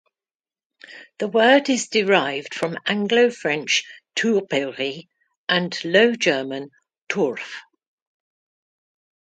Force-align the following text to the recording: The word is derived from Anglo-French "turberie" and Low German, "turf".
The 1.19 1.27
word 1.27 1.69
is 1.69 1.87
derived 1.89 2.55
from 2.55 2.79
Anglo-French 2.87 3.83
"turberie" 4.15 5.07
and 5.47 5.79
Low 5.85 6.15
German, 6.15 6.71
"turf". 7.07 7.57